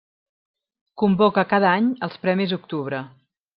Convoca 1.01 1.45
cada 1.53 1.75
any 1.81 1.93
els 2.09 2.19
Premis 2.25 2.57
Octubre. 2.61 3.07